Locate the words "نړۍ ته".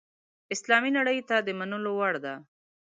0.97-1.35